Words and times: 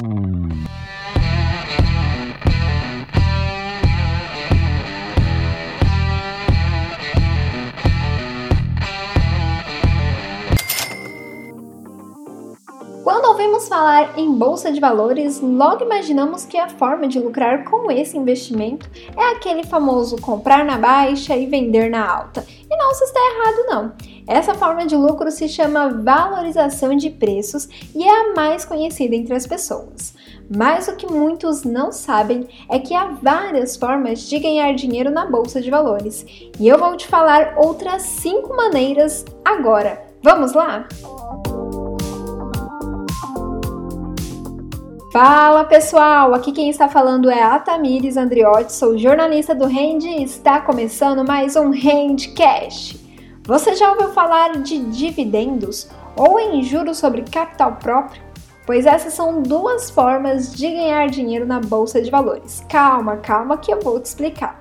Quando 0.00 0.64
ouvimos 13.26 13.68
falar 13.68 14.18
em 14.18 14.32
bolsa 14.32 14.72
de 14.72 14.80
valores, 14.80 15.38
logo 15.38 15.84
imaginamos 15.84 16.46
que 16.46 16.56
a 16.56 16.70
forma 16.70 17.06
de 17.06 17.18
lucrar 17.18 17.64
com 17.64 17.90
esse 17.90 18.16
investimento 18.16 18.88
é 19.14 19.32
aquele 19.32 19.64
famoso 19.64 20.18
comprar 20.22 20.64
na 20.64 20.78
baixa 20.78 21.36
e 21.36 21.44
vender 21.44 21.90
na 21.90 22.10
alta. 22.10 22.42
E 22.48 22.74
não 22.74 22.94
se 22.94 23.04
está 23.04 23.20
errado 23.20 23.66
não. 23.68 23.92
Essa 24.30 24.54
forma 24.54 24.86
de 24.86 24.94
lucro 24.94 25.28
se 25.28 25.48
chama 25.48 25.88
valorização 25.88 26.96
de 26.96 27.10
preços 27.10 27.68
e 27.92 28.04
é 28.04 28.30
a 28.30 28.32
mais 28.32 28.64
conhecida 28.64 29.16
entre 29.16 29.34
as 29.34 29.44
pessoas. 29.44 30.14
Mas 30.48 30.86
o 30.86 30.94
que 30.94 31.12
muitos 31.12 31.64
não 31.64 31.90
sabem 31.90 32.46
é 32.68 32.78
que 32.78 32.94
há 32.94 33.06
várias 33.06 33.76
formas 33.76 34.20
de 34.20 34.38
ganhar 34.38 34.72
dinheiro 34.72 35.10
na 35.10 35.26
bolsa 35.26 35.60
de 35.60 35.68
valores. 35.68 36.24
E 36.60 36.68
eu 36.68 36.78
vou 36.78 36.96
te 36.96 37.08
falar 37.08 37.54
outras 37.56 38.02
5 38.02 38.54
maneiras 38.54 39.24
agora. 39.44 40.00
Vamos 40.22 40.52
lá? 40.52 40.86
Fala 45.12 45.64
pessoal, 45.64 46.32
aqui 46.34 46.52
quem 46.52 46.70
está 46.70 46.88
falando 46.88 47.28
é 47.28 47.42
a 47.42 47.58
Tamires 47.58 48.16
Andriotti, 48.16 48.72
sou 48.72 48.96
jornalista 48.96 49.56
do 49.56 49.66
Rend 49.66 50.04
e 50.04 50.22
está 50.22 50.60
começando 50.60 51.26
mais 51.26 51.56
um 51.56 51.70
Rendcast. 51.70 52.99
Você 53.50 53.74
já 53.74 53.90
ouviu 53.90 54.10
falar 54.10 54.62
de 54.62 54.78
dividendos 54.78 55.88
ou 56.14 56.38
em 56.38 56.62
juros 56.62 56.98
sobre 56.98 57.22
capital 57.22 57.78
próprio? 57.82 58.22
Pois 58.64 58.86
essas 58.86 59.12
são 59.12 59.42
duas 59.42 59.90
formas 59.90 60.54
de 60.54 60.70
ganhar 60.70 61.08
dinheiro 61.08 61.44
na 61.44 61.58
bolsa 61.58 62.00
de 62.00 62.12
valores. 62.12 62.64
Calma, 62.68 63.16
calma 63.16 63.58
que 63.58 63.74
eu 63.74 63.80
vou 63.80 63.98
te 63.98 64.04
explicar. 64.04 64.60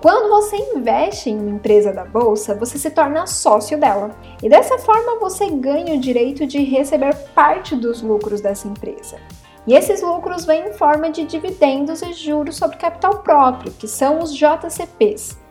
Quando 0.00 0.30
você 0.30 0.56
investe 0.56 1.28
em 1.28 1.38
uma 1.38 1.50
empresa 1.50 1.92
da 1.92 2.06
bolsa, 2.06 2.54
você 2.54 2.78
se 2.78 2.90
torna 2.90 3.26
sócio 3.26 3.78
dela. 3.78 4.16
E 4.42 4.48
dessa 4.48 4.78
forma 4.78 5.18
você 5.20 5.50
ganha 5.50 5.94
o 5.94 6.00
direito 6.00 6.46
de 6.46 6.64
receber 6.64 7.14
parte 7.34 7.76
dos 7.76 8.00
lucros 8.00 8.40
dessa 8.40 8.66
empresa. 8.66 9.18
E 9.66 9.74
esses 9.74 10.00
lucros 10.00 10.46
vêm 10.46 10.70
em 10.70 10.72
forma 10.72 11.10
de 11.10 11.26
dividendos 11.26 12.00
e 12.00 12.14
juros 12.14 12.56
sobre 12.56 12.78
capital 12.78 13.18
próprio, 13.18 13.70
que 13.70 13.86
são 13.86 14.20
os 14.20 14.34
JCPs. 14.34 15.46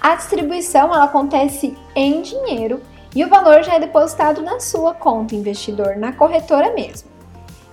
A 0.00 0.14
distribuição 0.14 0.94
ela 0.94 1.04
acontece 1.04 1.76
em 1.94 2.22
dinheiro 2.22 2.80
e 3.14 3.24
o 3.24 3.28
valor 3.28 3.62
já 3.64 3.74
é 3.74 3.80
depositado 3.80 4.42
na 4.42 4.60
sua 4.60 4.94
conta 4.94 5.34
investidor, 5.34 5.96
na 5.96 6.12
corretora 6.12 6.72
mesmo. 6.72 7.08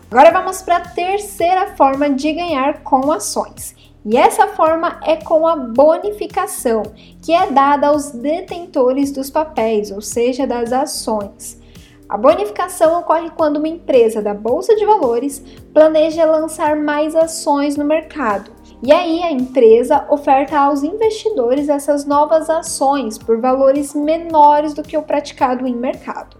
Agora 0.10 0.32
vamos 0.32 0.62
para 0.62 0.78
a 0.78 0.90
terceira 0.90 1.76
forma 1.76 2.10
de 2.10 2.34
ganhar 2.34 2.82
com 2.82 3.12
ações. 3.12 3.76
E 4.06 4.18
essa 4.18 4.48
forma 4.48 5.00
é 5.04 5.16
com 5.16 5.48
a 5.48 5.56
bonificação, 5.56 6.84
que 7.22 7.34
é 7.34 7.48
dada 7.52 7.88
aos 7.88 8.12
detentores 8.12 9.12
dos 9.12 9.30
papéis, 9.30 9.92
ou 9.92 10.00
seja, 10.00 10.46
das 10.46 10.72
ações. 10.72 11.60
A 12.08 12.16
bonificação 12.18 13.00
ocorre 13.00 13.32
quando 13.32 13.58
uma 13.58 13.68
empresa 13.68 14.22
da 14.22 14.34
bolsa 14.34 14.76
de 14.76 14.86
valores 14.86 15.44
planeja 15.74 16.24
lançar 16.24 16.76
mais 16.76 17.16
ações 17.16 17.76
no 17.76 17.84
mercado. 17.84 18.52
E 18.86 18.92
aí 18.92 19.24
a 19.24 19.32
empresa 19.32 20.06
oferta 20.12 20.60
aos 20.60 20.84
investidores 20.84 21.70
essas 21.70 22.06
novas 22.06 22.52
ações 22.52 23.18
por 23.18 23.42
valores 23.42 23.96
menores 23.96 24.76
do 24.76 24.84
que 24.84 24.96
o 24.96 25.02
praticado 25.02 25.66
em 25.66 25.74
mercado. 25.74 26.38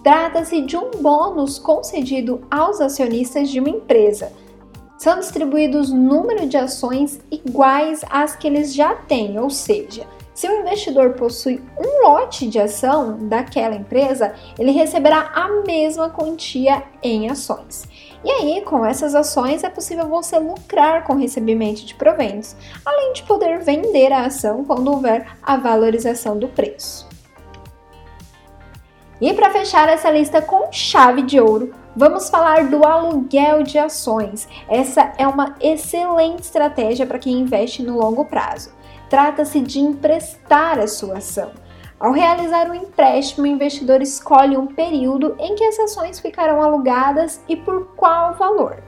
Trata-se 0.00 0.60
de 0.60 0.76
um 0.76 0.92
bônus 0.92 1.58
concedido 1.58 2.40
aos 2.48 2.80
acionistas 2.80 3.48
de 3.48 3.58
uma 3.58 3.68
empresa. 3.68 4.32
São 4.96 5.18
distribuídos 5.18 5.90
número 5.90 6.46
de 6.46 6.56
ações 6.56 7.18
iguais 7.32 8.04
às 8.08 8.36
que 8.36 8.46
eles 8.46 8.72
já 8.72 8.94
têm, 8.94 9.36
ou 9.36 9.50
seja, 9.50 10.06
se 10.36 10.46
o 10.46 10.60
investidor 10.60 11.14
possui 11.14 11.60
um 11.76 12.06
lote 12.06 12.46
de 12.46 12.60
ação 12.60 13.26
daquela 13.26 13.74
empresa, 13.74 14.34
ele 14.56 14.70
receberá 14.70 15.32
a 15.34 15.48
mesma 15.66 16.10
quantia 16.10 16.84
em 17.02 17.28
ações. 17.28 17.88
E 18.24 18.30
aí, 18.30 18.60
com 18.62 18.84
essas 18.84 19.14
ações, 19.14 19.62
é 19.62 19.68
possível 19.68 20.08
você 20.08 20.38
lucrar 20.38 21.04
com 21.04 21.14
o 21.14 21.18
recebimento 21.18 21.84
de 21.84 21.94
proventos, 21.94 22.56
além 22.84 23.12
de 23.12 23.22
poder 23.22 23.60
vender 23.60 24.12
a 24.12 24.26
ação 24.26 24.64
quando 24.64 24.90
houver 24.90 25.26
a 25.42 25.56
valorização 25.56 26.38
do 26.38 26.48
preço. 26.48 27.08
E 29.20 29.32
para 29.32 29.50
fechar 29.50 29.88
essa 29.88 30.10
lista 30.10 30.42
com 30.42 30.70
chave 30.70 31.22
de 31.22 31.40
ouro, 31.40 31.74
vamos 31.94 32.28
falar 32.28 32.68
do 32.68 32.84
aluguel 32.84 33.62
de 33.62 33.78
ações. 33.78 34.46
Essa 34.68 35.12
é 35.16 35.26
uma 35.26 35.54
excelente 35.60 36.42
estratégia 36.42 37.06
para 37.06 37.18
quem 37.18 37.40
investe 37.40 37.82
no 37.82 37.98
longo 37.98 38.26
prazo. 38.26 38.70
Trata-se 39.08 39.60
de 39.60 39.78
emprestar 39.78 40.78
a 40.78 40.86
sua 40.86 41.18
ação. 41.18 41.52
Ao 41.98 42.12
realizar 42.12 42.68
o 42.68 42.72
um 42.72 42.74
empréstimo, 42.74 43.44
o 43.44 43.46
investidor 43.46 44.02
escolhe 44.02 44.54
um 44.54 44.66
período 44.66 45.34
em 45.38 45.54
que 45.54 45.64
as 45.64 45.78
ações 45.78 46.20
ficarão 46.20 46.62
alugadas 46.62 47.40
e 47.48 47.56
por 47.56 47.86
qual 47.96 48.34
valor. 48.34 48.82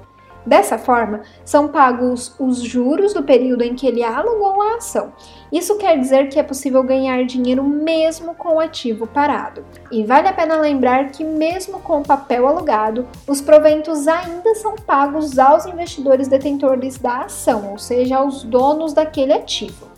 Dessa 0.45 0.79
forma, 0.79 1.23
são 1.45 1.69
pagos 1.69 2.35
os 2.39 2.59
juros 2.59 3.15
do 3.15 3.23
período 3.23 3.63
em 3.63 3.75
que 3.75 3.87
ele 3.87 4.03
alugou 4.03 4.61
a 4.61 4.77
ação. 4.77 5.13
Isso 5.51 5.77
quer 5.77 5.99
dizer 5.99 6.29
que 6.29 6.39
é 6.39 6.43
possível 6.43 6.83
ganhar 6.83 7.25
dinheiro 7.25 7.63
mesmo 7.63 8.35
com 8.35 8.57
o 8.57 8.61
ativo 8.61 9.07
parado. 9.07 9.65
E 9.91 10.05
vale 10.05 10.29
a 10.29 10.33
pena 10.33 10.57
lembrar 10.57 11.11
que, 11.11 11.25
mesmo 11.25 11.81
com 11.81 12.01
o 12.01 12.05
papel 12.05 12.47
alugado, 12.47 13.07
os 13.27 13.41
proventos 13.41 14.07
ainda 14.07 14.55
são 14.55 14.75
pagos 14.75 15.39
aos 15.39 15.65
investidores 15.67 16.29
detentores 16.29 16.99
da 16.99 17.23
ação, 17.23 17.71
ou 17.71 17.79
seja, 17.79 18.19
aos 18.19 18.43
donos 18.43 18.93
daquele 18.93 19.33
ativo. 19.33 19.98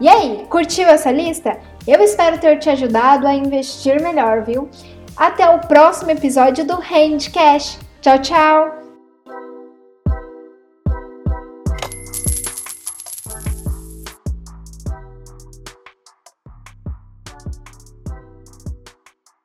E 0.00 0.08
aí, 0.08 0.46
curtiu 0.50 0.88
essa 0.88 1.10
lista? 1.10 1.56
Eu 1.86 2.02
espero 2.02 2.38
ter 2.38 2.58
te 2.58 2.68
ajudado 2.70 3.26
a 3.26 3.34
investir 3.34 4.02
melhor, 4.02 4.42
viu? 4.42 4.68
Até 5.16 5.48
o 5.48 5.60
próximo 5.60 6.10
episódio 6.10 6.66
do 6.66 6.74
Handcash. 6.74 7.78
Tchau, 8.00 8.18
tchau! 8.18 8.83